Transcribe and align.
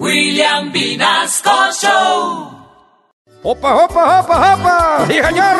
William 0.00 0.72
Vinasco 0.72 1.50
Show. 1.72 2.50
¡Opa, 3.44 3.74
opa, 3.84 4.20
opa, 4.20 4.54
opa! 4.54 5.06
¡Sí, 5.06 5.14
señor! 5.14 5.56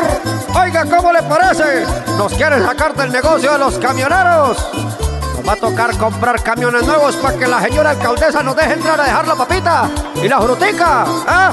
Oiga, 0.60 0.84
¿cómo 0.86 1.12
le 1.12 1.22
parece? 1.22 1.86
¿Nos 2.18 2.32
quieren 2.34 2.64
sacar 2.64 2.96
del 2.96 3.12
negocio 3.12 3.52
de 3.52 3.58
los 3.58 3.78
camioneros? 3.78 4.56
Nos 5.36 5.48
va 5.48 5.52
a 5.52 5.56
tocar 5.56 5.96
comprar 5.98 6.42
camiones 6.42 6.84
nuevos 6.84 7.14
para 7.16 7.38
que 7.38 7.46
la 7.46 7.60
señora 7.60 7.90
alcaldesa 7.90 8.42
nos 8.42 8.56
deje 8.56 8.72
entrar 8.72 9.00
a 9.00 9.04
dejar 9.04 9.28
la 9.28 9.36
papita 9.36 9.90
y 10.20 10.28
la 10.28 10.40
frutica, 10.40 11.04
¿ah? 11.28 11.52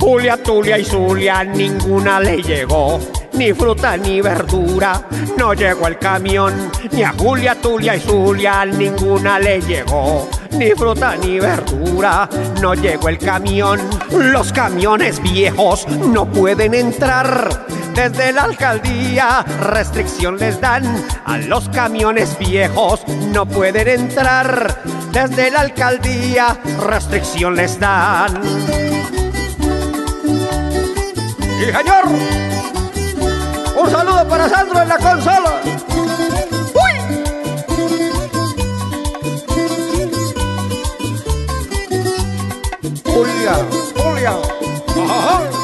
Julia, 0.00 0.42
Tulia 0.42 0.78
y 0.78 0.84
Zulia, 0.84 1.44
ninguna 1.44 2.18
le 2.18 2.42
llegó. 2.42 2.98
Ni 3.34 3.52
fruta 3.52 3.96
ni 3.96 4.20
verdura, 4.20 5.02
no 5.36 5.54
llegó 5.54 5.88
el 5.88 5.98
camión. 5.98 6.70
Ni 6.92 7.02
a 7.02 7.12
Julia, 7.12 7.54
Tulia 7.54 7.96
y 7.96 8.00
Zulia, 8.00 8.64
ninguna 8.64 9.38
le 9.38 9.60
llegó. 9.60 10.28
Ni 10.52 10.70
fruta 10.70 11.16
ni 11.16 11.40
verdura, 11.40 12.28
no 12.62 12.74
llegó 12.74 13.08
el 13.08 13.18
camión. 13.18 13.80
Los 14.10 14.52
camiones 14.52 15.20
viejos 15.20 15.86
no 15.88 16.26
pueden 16.26 16.74
entrar. 16.74 17.66
Desde 17.94 18.32
la 18.32 18.42
alcaldía 18.42 19.44
restricción 19.60 20.36
les 20.36 20.60
dan 20.60 20.84
a 21.24 21.38
los 21.38 21.68
camiones 21.68 22.36
viejos 22.38 23.06
no 23.32 23.46
pueden 23.46 23.88
entrar. 23.88 24.82
Desde 25.12 25.50
la 25.50 25.60
alcaldía 25.60 26.56
restricción 26.86 27.56
les 27.56 27.78
dan. 27.78 28.42
¡Sí, 31.58 31.72
señor! 31.72 32.43
Un 34.44 34.50
saludo 34.50 34.74
para 34.74 34.82
Sandro 34.82 34.82
en 34.82 34.88
la 34.88 34.98
consola. 34.98 35.62
¡Uy! 36.74 36.94
Julia, 43.04 43.54
Julia. 43.96 44.34
Ajá. 45.02 45.63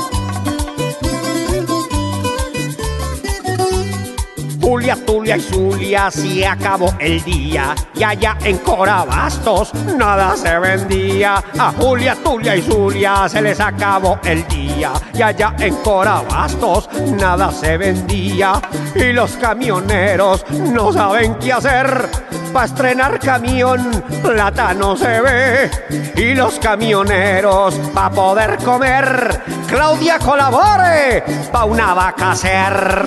Julia, 4.71 4.97
Tulia 5.05 5.37
y 5.37 5.41
Zulia, 5.41 6.13
se 6.13 6.47
acabó 6.47 6.95
el 7.01 7.21
día 7.25 7.75
y 7.93 8.05
allá 8.05 8.39
en 8.45 8.59
Corabastos 8.59 9.75
nada 9.75 10.37
se 10.37 10.61
vendía. 10.61 11.43
A 11.59 11.73
Julia, 11.73 12.15
Tulia 12.23 12.55
y 12.55 12.63
Zulia 12.63 13.29
se 13.29 13.43
les 13.43 13.59
acabó 13.59 14.21
el 14.23 14.47
día 14.47 14.93
y 15.13 15.23
allá 15.23 15.57
en 15.59 15.75
Corabastos 15.75 16.89
nada 17.19 17.51
se 17.51 17.77
vendía. 17.79 18.63
Y 18.95 19.13
los 19.13 19.33
camioneros 19.33 20.49
no 20.51 20.93
saben 20.93 21.35
qué 21.41 21.53
hacer. 21.53 22.09
Pa' 22.53 22.65
estrenar 22.65 23.19
camión, 23.21 24.03
plata 24.23 24.75
no 24.75 24.97
se 24.97 25.21
ve. 25.21 25.71
Y 26.17 26.35
los 26.35 26.59
camioneros, 26.59 27.75
pa' 27.95 28.11
poder 28.11 28.57
comer, 28.59 29.41
Claudia 29.69 30.19
colabore, 30.19 31.23
pa' 31.53 31.65
una 31.65 31.95
vaca 31.95 32.33
hacer. 32.33 33.07